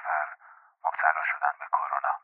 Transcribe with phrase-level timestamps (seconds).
[0.00, 0.28] و پنج نفر
[0.84, 2.20] مبتلا شدن به کرونا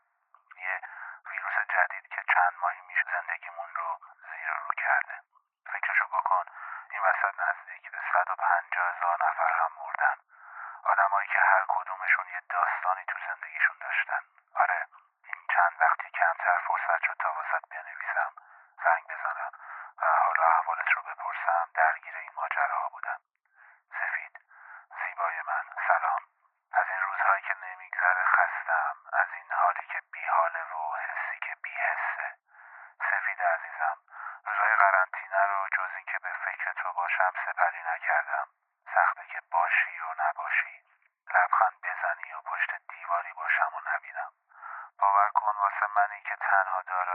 [0.55, 0.81] یه
[1.25, 3.99] ویروس جدید که چند ماهی میشه زندگیمون رو
[4.31, 5.21] زیر رو کرده
[5.65, 6.45] فکرشو بکن
[6.91, 10.17] این وسط نزدیک به صد و پنجاه هزار نفر هم مردن
[10.83, 14.21] آدمایی که هر کدومشون یه داستانی تو زندگیشون داشتن
[14.55, 14.87] آره
[15.23, 18.31] این چند وقتی کمتر فرصت شد تا واسط بنویسم
[18.83, 19.51] زنگ بزنم
[20.01, 23.19] و حالا احوالت رو بپرسم درگیر این ماجراها بودم
[23.99, 24.39] سفید
[25.03, 26.21] زیبای من سلام
[26.71, 32.35] از این روزهایی که نمیگذره خستم از این حالی که بیحاله و حسی که بیحسه
[33.11, 33.97] سفید عزیزم
[34.45, 38.47] روزهای قرنطینه رو جز اینکه به فکر تو باشم سپری نکردم
[38.95, 40.83] سخته که باشی و نباشی
[41.35, 44.31] لبخند بزنی و پشت دیواری باشم و نبینم
[44.99, 47.06] باور کن واسه منی که تنها داراییم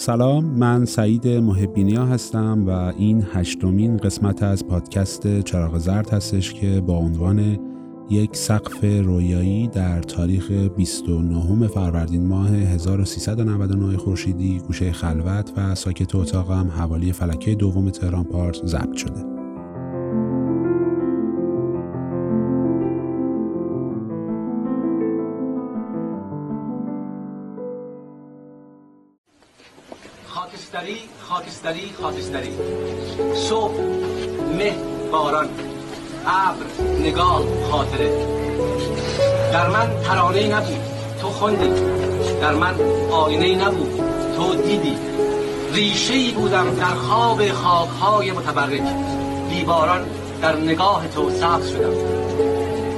[0.00, 6.80] سلام من سعید محبینیا هستم و این هشتمین قسمت از پادکست چراغ زرد هستش که
[6.80, 7.58] با عنوان
[8.10, 16.68] یک سقف رویایی در تاریخ 29 فروردین ماه 1399 خورشیدی گوشه خلوت و ساکت اتاقم
[16.68, 19.39] حوالی فلکه دوم تهران پارس ضبط شده.
[30.50, 32.52] خاکستری خاکستری خاکستری.
[33.34, 33.74] صبح
[34.58, 34.74] مه
[35.12, 35.48] باران.
[36.26, 36.66] ابر
[37.00, 38.10] نگاه خاطره.
[39.52, 40.80] در من ترانه نبود.
[41.20, 41.68] تو خوندی.
[42.40, 42.74] در من
[43.10, 44.00] آینه نبود.
[44.36, 44.96] تو دیدی.
[45.72, 48.82] ریشه ای بودم در خواب خاکهای متبرک.
[49.50, 50.06] دیواران
[50.42, 51.94] در نگاه تو سبز شدم.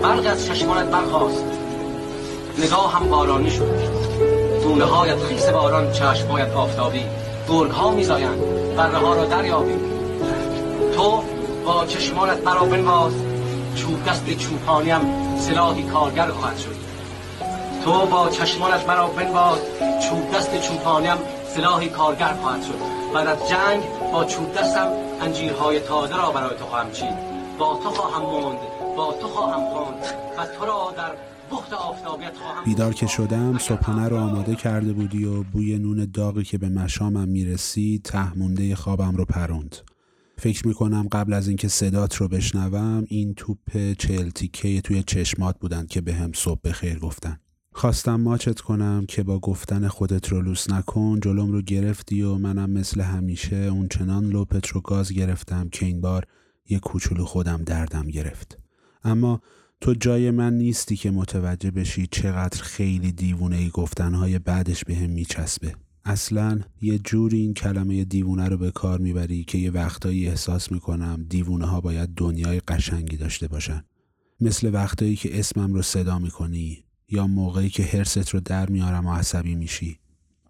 [0.02, 1.44] برق از چشمانت برخواست
[2.58, 4.02] نگاه هم بارانی شد.
[4.62, 7.04] دونه هایت خیس باران چشمهایت آفتابی.
[7.48, 8.40] گرگ ها میزایند.
[8.76, 9.74] بره ها را دریابی
[10.96, 11.22] تو
[11.64, 13.12] با چشمانت مرا بنواز.
[13.74, 15.00] چوب دست چوپانیم
[15.38, 16.76] سلاحی کارگر خواهد شد.
[17.84, 19.58] تو با چشمانت مرا بنواز.
[19.78, 21.16] چوب دست چوپانیم
[21.54, 22.78] سلاحی کارگر خواهد شد.
[23.14, 23.82] بعد از جنگ
[24.12, 24.88] با چوب دستم
[25.20, 27.32] انجیرهای تازه را برای تو خواهم چید.
[27.58, 28.58] با تو خواهم موند
[28.96, 30.04] با تو خواهم خواند.
[30.38, 31.31] و تو را در
[32.64, 37.28] بیدار که شدم صبحانه رو آماده کرده بودی و بوی نون داغی که به مشامم
[37.28, 39.76] می‌رسید ته مونده خوابم رو پروند.
[40.38, 45.88] فکر می‌کنم قبل از اینکه صدات رو بشنوم این توپ چهل تیکه توی چشمات بودند
[45.88, 47.38] که به هم صبح بخیر گفتن.
[47.74, 52.70] خواستم ماچت کنم که با گفتن خودت رو لوس نکن جلوم رو گرفتی و منم
[52.70, 56.26] مثل همیشه اون چنان لوپت رو گاز گرفتم که این بار
[56.68, 58.58] یه کوچولو خودم دردم گرفت.
[59.04, 59.40] اما
[59.82, 65.10] تو جای من نیستی که متوجه بشی چقدر خیلی دیوونه ای گفتنهای بعدش به هم
[65.10, 65.74] میچسبه.
[66.04, 71.26] اصلا یه جوری این کلمه دیوونه رو به کار می‌بری که یه وقتایی احساس می‌کنم
[71.28, 73.84] دیوونه ها باید دنیای قشنگی داشته باشن.
[74.40, 79.14] مثل وقتایی که اسمم رو صدا می‌کنی یا موقعی که هرست رو در میارم و
[79.14, 79.98] عصبی میشی.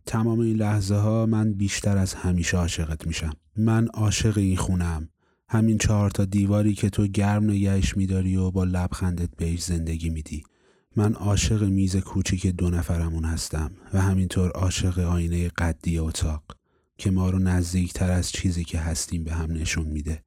[0.06, 3.32] تمام این لحظه ها من بیشتر از همیشه عاشقت میشم.
[3.56, 5.08] من عاشق این خونم
[5.52, 10.44] همین چهار تا دیواری که تو گرم نگهش میداری و با لبخندت بهش زندگی میدی.
[10.96, 16.42] من عاشق میز کوچیک دو نفرمون هستم و همینطور عاشق آینه قدی اتاق
[16.98, 20.22] که ما رو نزدیکتر از چیزی که هستیم به هم نشون میده.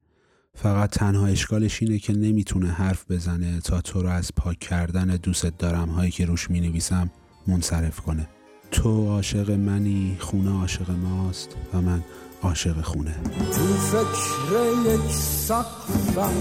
[0.54, 5.58] فقط تنها اشکالش اینه که نمی‌تونه حرف بزنه تا تو رو از پاک کردن دوست
[5.58, 7.10] دارم هایی که روش می نویسم
[7.46, 8.28] منصرف کنه.
[8.70, 12.02] تو عاشق منی خونه عاشق ماست و من
[12.42, 13.14] عاشق خونه.
[13.52, 16.32] تو فکر یک سقفم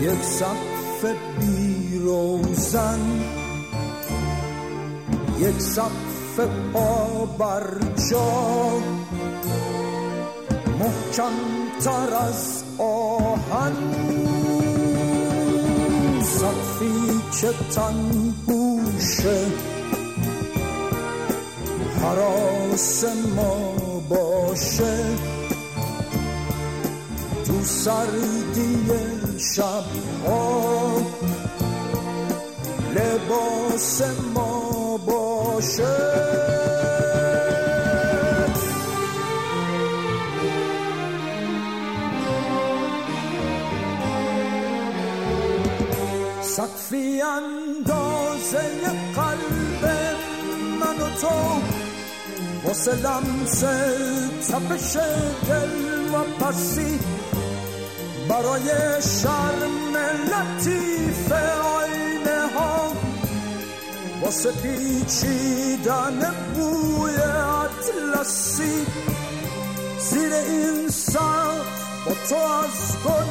[0.00, 2.98] یک سقف بیروزن
[5.38, 6.40] یک سقف
[6.72, 7.64] پا بر
[8.10, 8.78] جا
[10.78, 11.32] محکم
[11.80, 13.72] تر از آهن
[16.22, 19.73] سقفی که تن بوشه
[22.04, 23.04] حراس
[23.36, 25.04] ما باشه
[27.46, 28.74] تو سردی
[29.38, 29.84] شب
[30.26, 30.96] ها
[32.94, 34.02] لباس
[34.34, 35.94] ما باشه.
[46.42, 48.60] سقفی اندازه
[49.16, 49.90] قلب
[50.80, 51.83] من و تو
[52.74, 53.60] واسه لمس
[54.48, 54.96] تپش
[55.48, 56.98] دل و پسی
[58.28, 58.68] برای
[59.22, 59.96] شرم
[60.30, 62.92] لطیف آینه ها.
[64.22, 68.86] واسه پیچیدن بوی اطلسی.
[69.98, 71.66] زیر این سقف
[72.06, 73.30] با تو از گل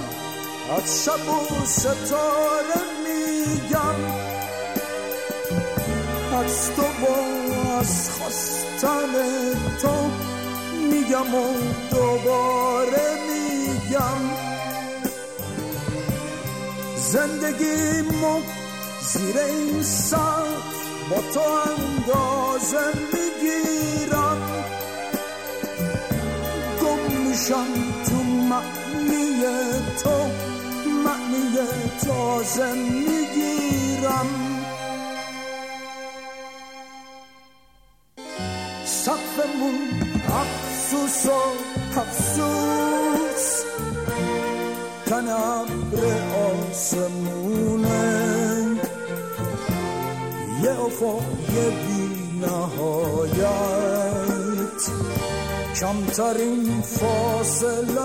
[0.78, 4.00] از شب و ستاره میگم.
[6.40, 6.84] از تو
[7.80, 9.14] از خواستن
[9.82, 10.10] تو
[10.92, 11.44] میگم و
[11.92, 14.22] دوباره میگم.
[16.98, 18.40] زندگیمو
[19.02, 22.78] زیر این سقف با تو اندازه
[23.14, 24.42] می‌گیرم.
[26.82, 27.68] گم میشم
[28.06, 29.44] تو معنی
[30.04, 30.30] تو
[31.06, 31.58] معنی
[32.06, 34.43] تازه می‌گیرم.
[41.04, 41.32] افسوس و
[42.00, 43.64] افسوس.
[45.06, 46.04] تن ابر
[46.72, 48.08] آسمونه.
[50.64, 52.04] یه افای بی
[52.42, 53.52] نهایت
[55.80, 58.04] کمترین فاصلمونه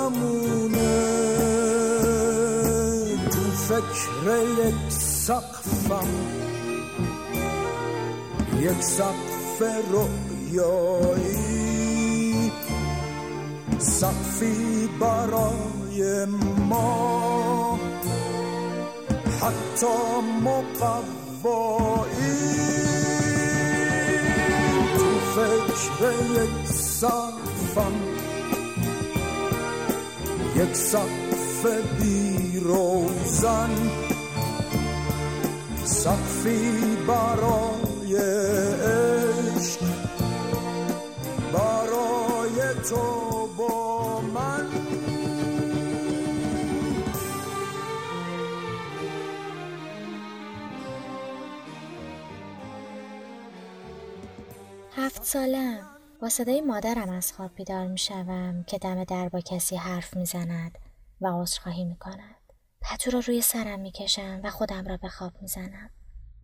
[3.30, 4.26] تو فکر
[4.58, 6.08] یک سقفم.
[8.60, 9.62] یک سقف
[9.92, 11.47] رویایی
[13.78, 16.24] سقفی برای
[16.68, 17.78] ما.
[19.40, 19.86] حتی
[20.42, 21.28] مقوایی.
[24.96, 27.92] تو فکر یک سقفم.
[30.56, 31.66] یک سقف
[32.00, 33.70] بی روزن
[35.84, 38.16] سقفی برای
[39.56, 39.80] عشق.
[41.52, 43.27] برای تو.
[55.28, 55.86] سالم
[56.20, 60.26] با صدای مادرم از خواب بیدار می شوم که دم در با کسی حرف می
[60.26, 60.78] زند
[61.20, 62.52] و عذرخواهی می کند.
[62.80, 65.90] پتو را روی سرم می کشم و خودم را به خواب می زنم.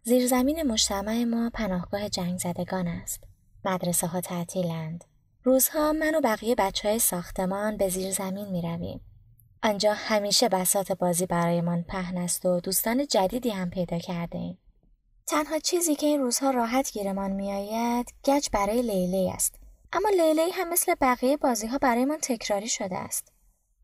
[0.03, 3.25] زیرزمین مجتمع ما پناهگاه جنگ زدگان است.
[3.65, 5.05] مدرسه ها تعطیلند.
[5.45, 9.01] روزها من و بقیه بچه های ساختمان به زیر زمین می رویم.
[9.63, 14.59] آنجا همیشه بسات بازی برایمان پهن است و دوستان جدیدی هم پیدا کرده ایم.
[15.26, 19.55] تنها چیزی که این روزها راحت گیرمان میآید گچ برای لیلی است.
[19.93, 23.32] اما لیلی هم مثل بقیه بازی ها برایمان تکراری شده است.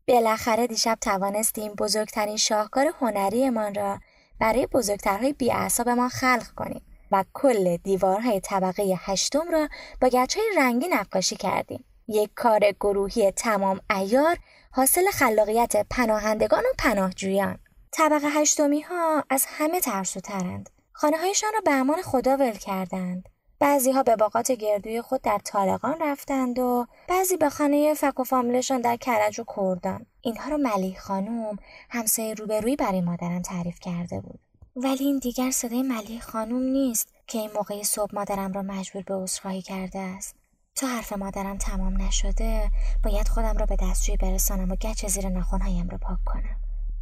[0.07, 3.99] بالاخره دیشب توانستیم بزرگترین شاهکار هنریمان را
[4.39, 6.81] برای بزرگترهای بیاعصابمان خلق کنیم
[7.11, 9.67] و کل دیوارهای طبقه هشتم را
[10.01, 11.83] با گچهای رنگی نقاشی کردیم.
[12.07, 14.37] یک کار گروهی تمام ایار
[14.71, 17.57] حاصل خلاقیت پناهندگان و پناهجویان.
[17.91, 20.69] طبقه هشتمی ها از همه ترسوترند.
[21.01, 23.29] خانه هایشان را به امان خدا ول کردند.
[23.59, 28.23] بعضی ها به باقات گردوی خود در طالقان رفتند و بعضی به خانه فک و
[28.23, 30.05] فامیلشان در کرج و کردان.
[30.21, 31.55] اینها را ملیح خانوم
[31.89, 34.39] همسایه روبرویی برای مادرم تعریف کرده بود.
[34.75, 39.15] ولی این دیگر صدای ملیح خانوم نیست که این موقع صبح مادرم را مجبور به
[39.15, 40.35] عذرخواهی کرده است.
[40.75, 42.71] تا حرف مادرم تمام نشده
[43.03, 46.55] باید خودم را به دستشویی برسانم و گچ زیر ناخونهایم را پاک کنم.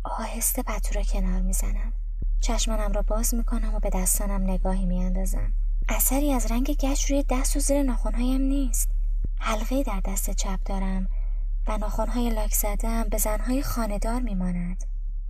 [0.03, 1.93] آهسته پتو را کنار می‌زنم.
[2.39, 5.53] چشمانم را باز می‌کنم و به دستانم نگاهی میاندازم
[5.89, 8.89] اثری از رنگ گچ روی دست و زیر ناخونهایم نیست
[9.39, 11.07] حلقه در دست چپ دارم
[11.67, 14.83] و ناخونهای لاک زدم به زنهای خاندار میماند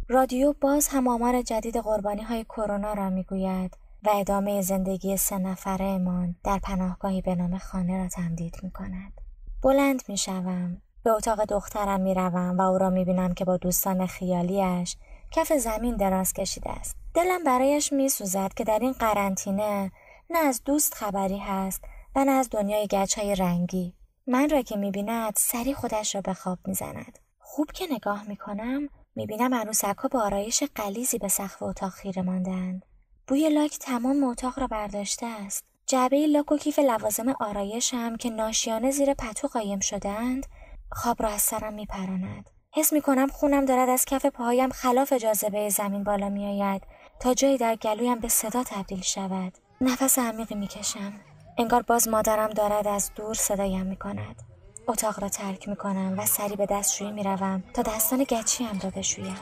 [0.07, 5.99] رادیو باز هم آمار جدید قربانی های کرونا را می‌گوید و ادامه زندگی سه نفره
[6.43, 9.21] در پناهگاهی به نام خانه را تمدید می کند.
[9.63, 10.81] بلند می شوم.
[11.03, 14.97] به اتاق دخترم می روم و او را می بینم که با دوستان خیالیش
[15.31, 16.95] کف زمین دراز کشیده است.
[17.13, 19.91] دلم برایش می سوزد که در این قرنطینه
[20.29, 21.81] نه از دوست خبری هست
[22.15, 23.93] و نه از دنیای گچ های رنگی.
[24.27, 27.19] من را که می بیند سری خودش را به خواب می زند.
[27.39, 31.91] خوب که نگاه می کنم می بینم عروسک ها با آرایش قلیزی به سقف اتاق
[31.91, 32.85] خیره ماندند.
[33.27, 35.63] بوی لاک تمام اتاق را برداشته است.
[35.87, 40.45] جعبه لاک و کیف لوازم آرایش هم که ناشیانه زیر پتو قایم شدند
[40.91, 42.49] خواب را از سرم می پراند.
[42.71, 46.83] حس می کنم خونم دارد از کف پاهایم خلاف جاذبه زمین بالا می آید
[47.19, 49.53] تا جایی در گلویم به صدا تبدیل شود.
[49.81, 51.13] نفس عمیقی می کشم.
[51.57, 54.43] انگار باز مادرم دارد از دور صدایم می کند.
[54.87, 58.89] اتاق را ترک می کنم و سری به دستشویی می روم تا دستان گچیم را
[58.89, 59.37] بشویم.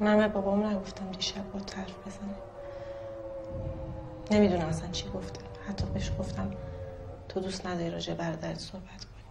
[0.00, 2.34] من بابام نگفتم دیشب با طرف بزنه
[4.30, 6.50] نمی‌دونم اصلا چی گفته حتی بهش گفتم
[7.28, 9.24] تو دوست نداری راجع برادرت صحبت کنی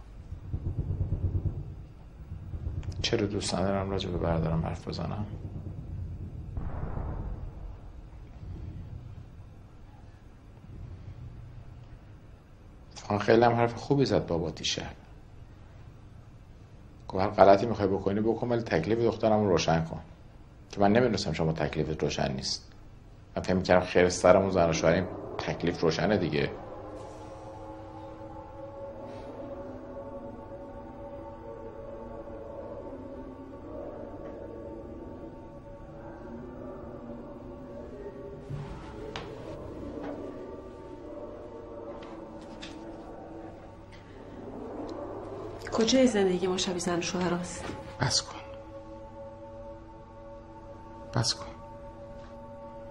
[3.02, 5.26] چرا دوست ندارم راجع به برادرم حرف بزنم.
[13.20, 14.92] خیلی هم حرف خوبی زد بابا دیشب.
[17.08, 20.00] گفت هر غلطی می‌خوای بکنی بکن ولی تکلیف دخترم رو روشن کن.
[20.70, 22.72] که من نمی‌دونستم شما تکلیف روشن نیست.
[23.36, 25.06] من فهم می‌کردم خیر سرمون زن و
[25.38, 26.50] تکلیف روشنه دیگه.
[45.90, 47.64] کجای زندگی ما شبیه زن شوهر هست؟
[48.00, 48.38] بس کن.
[51.14, 51.46] بس کن.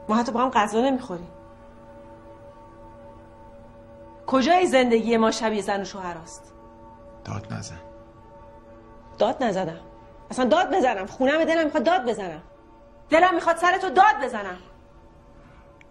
[0.10, 1.32] ما حتی با هم غذا نمی‌خوریم.
[4.28, 6.54] کجای زندگی ما شبیه زن و شوهر است؟
[7.26, 7.80] داد نزن.
[9.18, 9.80] داد نزدم
[10.32, 11.06] اصلا داد بزنم.
[11.06, 12.42] خونم دلم می‌خواد داد بزنم.
[13.10, 14.58] دلم می‌خواد سر تو داد بزنم.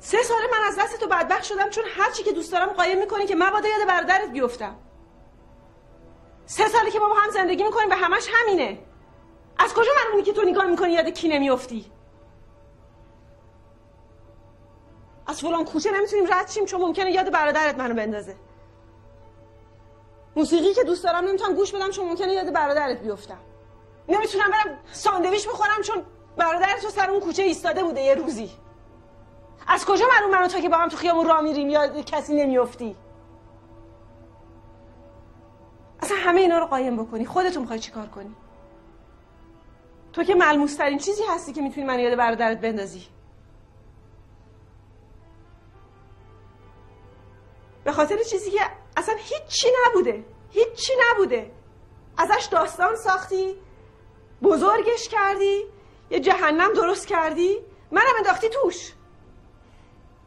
[0.01, 2.99] سه ساله من از دست تو بدبخت شدم چون هر چی که دوست دارم قایم
[2.99, 4.77] می‌کنی که مبادا یاد برادرت بیفتم.
[6.51, 8.79] سه ساله که با هم زندگی می‌کنیم به همش همینه.
[9.59, 11.93] از کجا معلومی که تو نگاه می‌کنی یاد کی نمیافتی؟
[15.27, 18.37] از فلان کوچه نمی‌تونیم رد شیم چون ممکنه یاد برادرت منو بندازه.
[20.37, 23.41] موسیقی که دوست دارم نمی‌تونم گوش بدم چون ممکنه یاد برادرت بیفتم.
[24.09, 26.03] نمی‌تونم برم ساندویچ بخورم چون
[26.37, 28.51] برادرت تو سر اون کوچه ایستاده بوده یه روزی.
[29.67, 32.97] از کجا معلوم منو تو که با هم تو خیابون راه میریم یا کسی نمیافتی؟
[36.03, 37.27] اصلا همه اینا رو قایم بکنی.
[37.27, 38.37] خودتون می‌خوای چیکار کنی؟
[40.13, 43.07] تو که ملموس ترین چیزی هستی که می‌تونی من یاد برادرت بندازی.
[47.85, 48.61] به خاطر چیزی که
[48.97, 50.25] اصلا هیچی نبوده.
[50.51, 51.51] هیچی نبوده.
[52.17, 53.55] ازش داستان ساختی
[54.43, 55.65] بزرگش کردی
[56.11, 57.59] یه جهنم درست کردی.
[57.91, 58.93] منم انداختی توش.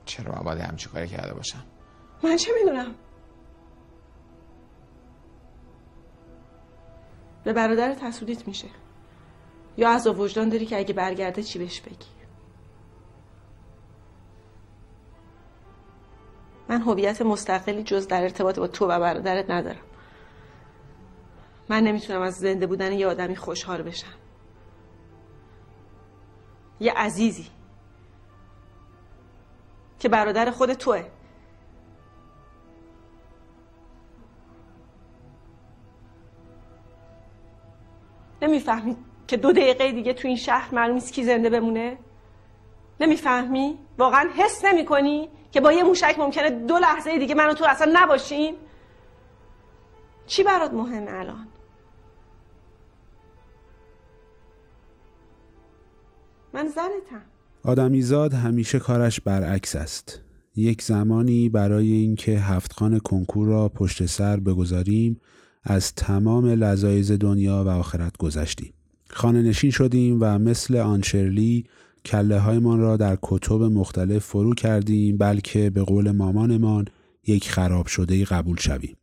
[0.05, 1.63] چرا من باید همچی کاری کرده باشم؟
[2.23, 2.95] من چه می‌دونم؟
[7.43, 8.67] به برادر حسودیت میشه.
[9.77, 12.05] یا از وجدان داری که اگه برگرده چی بهش بگی؟
[16.69, 19.81] من هویت مستقلی جز در ارتباط با تو و برادرت ندارم.
[21.69, 24.13] من نمی‌تونم از زنده بودن یه آدمی خوشحال بشم.
[26.79, 27.47] یه عزیزی
[29.99, 31.05] که برادر خود توه.
[38.41, 41.97] نمی‌فهمی که دو دقیقه دیگه تو این شهر معلوم نیست کی زنده بمونه؟
[42.99, 47.65] نمی‌فهمی؟ واقعا حس نمی کنی که با یه موشک ممکنه دو لحظه دیگه منو تو
[47.65, 48.53] اصلا نباشیم
[50.27, 51.47] چی برات مهمه الان؟
[56.53, 57.21] من زنتم.
[57.63, 60.21] آدمیزاد همیشه کارش برعکس است.
[60.55, 65.21] یک زمانی برای اینکه هفتخان کنکور را پشت سر بگذاریم
[65.63, 68.73] از تمام لذایز دنیا و آخرت گذشتیم.
[69.09, 71.65] خانه نشین شدیم و مثل آنچرلی
[72.05, 76.85] کله هایمان را در کتب مختلف فرو کردیم بلکه به قول مامانمان
[77.27, 78.95] یک خراب شده قبول شویم.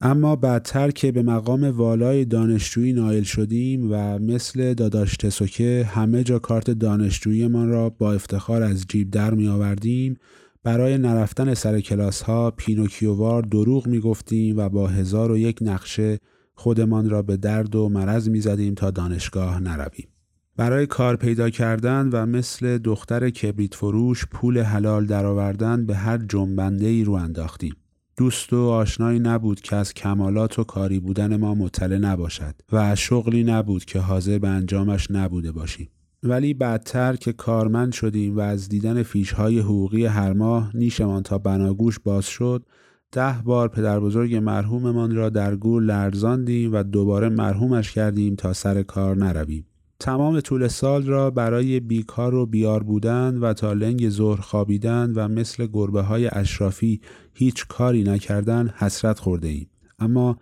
[0.00, 6.38] اما بعدتر که به مقام والای دانشجویی نایل شدیم و مثل داداش تسوکه همه جا
[6.38, 10.16] کارت دانشجوییمان را با افتخار از جیب در می آوردیم
[10.62, 16.18] برای نرفتن سر کلاس ها پینوکیووار دروغ می گفتیم و با هزار و یک نقشه
[16.54, 20.08] خودمان را به درد و مرض می زدیم تا دانشگاه نرویم.
[20.56, 26.86] برای کار پیدا کردن و مثل دختر کبریت فروش پول حلال درآوردن به هر جنبنده
[26.86, 27.76] ای رو انداختیم.
[28.16, 33.44] دوست و آشنایی نبود که از کمالات و کاری بودن ما مطلع نباشد و شغلی
[33.44, 35.88] نبود که حاضر به انجامش نبوده باشیم.
[36.22, 41.98] ولی بعدتر که کارمند شدیم و از دیدن فیشهای حقوقی هر ماه نیشمان تا بناگوش
[41.98, 42.66] باز شد
[43.12, 48.82] ده بار پدر بزرگ مرحوممان را در گور لرزاندیم و دوباره مرحومش کردیم تا سر
[48.82, 49.66] کار نرویم.
[50.00, 55.28] تمام طول سال را برای بیکار و بیار بودن و تا لنگ ظهر خوابیدن و
[55.28, 57.00] مثل گربه های اشرافی
[57.34, 59.70] هیچ کاری نکردن حسرت خورده ایم.
[59.98, 60.38] اما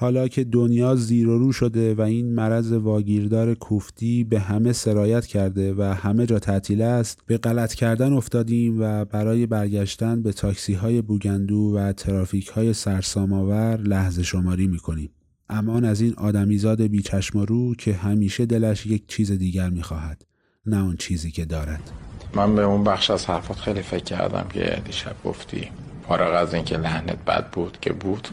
[0.00, 5.26] حالا که دنیا زیر و رو شده و این مرض واگیردار کوفتی به همه سرایت
[5.26, 10.74] کرده و همه جا تعطیل است به غلط کردن افتادیم و برای برگشتن به تاکسی
[10.74, 15.10] های بوگندو و ترافیک های سرساماور لحظه شماری می‌کنیم.
[15.48, 20.24] امان از این آدمیزاد بیچشم رو که همیشه دلش یک چیز دیگر می‌خواهد
[20.66, 21.90] نه اون چیزی که دارد.
[22.34, 25.68] من به اون بخش از حرفات خیلی فکر کردم که دیشب گفتی
[26.08, 28.28] فارغ از اینکه لحنت بد بود که بود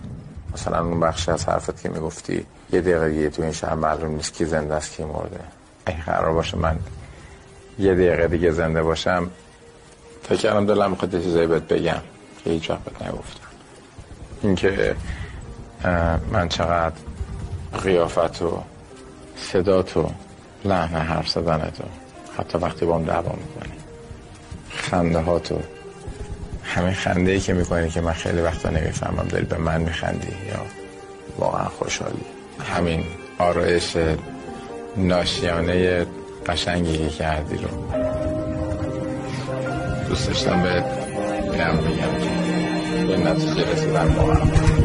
[0.58, 4.34] مثلا اون بخش از حرفت که می‌گفتی یه دقیقه دیگه تو این شهر معلوم نیست
[4.34, 5.40] کی زنده است کی مرده.
[5.88, 6.80] این قرار باشه من
[7.80, 9.30] یه دقیقه دیگه زنده باشم
[10.24, 12.02] فکر کردم دلم می‌خواد یه چیزایی بهت بگم
[12.44, 13.48] که هیچ وقت بهت نگفتم.
[14.44, 14.96] اینکه
[16.32, 16.96] من چقدر
[17.84, 18.64] قیافت و
[19.38, 20.10] صدات و
[20.66, 21.84] لحن حرف زدنت و
[22.38, 23.78] حتی وقتی با هم دعوا می‌کنی
[24.70, 25.62] خنده ها تو.
[26.68, 30.66] همین خنده ای که می‌کنی که من خیلی وقتا نمی‌فهمم داری به من میخندی یا
[31.38, 32.26] واقعا خوشحالی.
[32.76, 33.04] همین
[33.40, 33.98] آرایش
[34.98, 36.06] ناشیانه
[36.48, 37.70] قشنگی که کردی رو.
[40.10, 40.84] دوست داشتم به
[41.50, 41.78] بگم.
[43.00, 44.77] که به نتیجه رسیدن واقعا.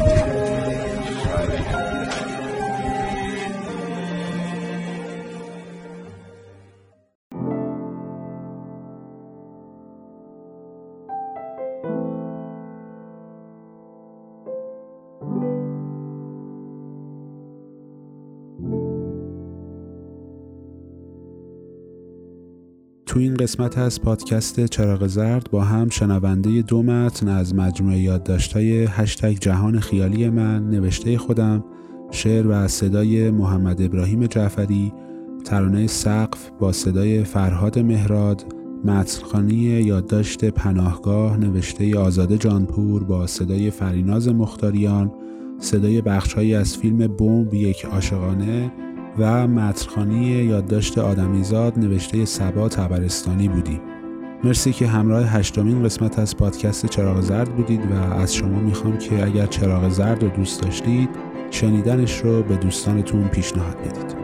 [23.13, 28.83] تو این قسمت از پادکست چراغ زرد با هم شنونده دو متن از مجموعه یادداشت‌های
[28.83, 31.63] هشتگ جهان خیالی من نوشته خودم
[32.11, 34.93] شعر و صدای محمد ابراهیم جعفری
[35.45, 38.45] ترانه سقف با صدای فرهاد مهراد
[38.85, 45.11] متنخانی یادداشت پناهگاه نوشته آزاده جانپور با صدای فریناز مختاریان
[45.59, 48.71] صدای بخشهایی از فیلم بمب یک عاشقانه
[49.17, 53.81] و مترخانی یادداشت آدمیزاد نوشته سبا تبرستانی بودیم
[54.43, 59.25] مرسی که همراه هشتمین قسمت از پادکست چراغ زرد بودید و از شما می‌خوام که
[59.25, 61.09] اگر چراغ زرد رو دوست داشتید
[61.51, 64.23] شنیدنش رو به دوستانتون پیشنهاد بدید.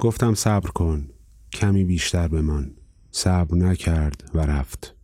[0.00, 1.08] گفتم صبر کن
[1.52, 2.77] کمی بیشتر بمان.
[3.10, 4.94] صبر نکرد و رفت.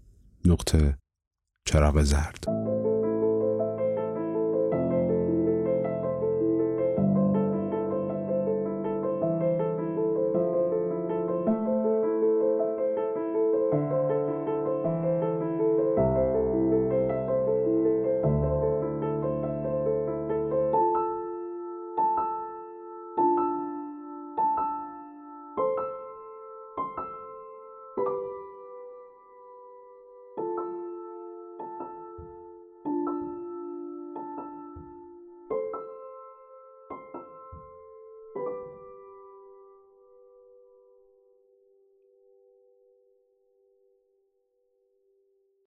[0.45, 0.99] نقطه
[1.67, 2.63] چراغ زرد.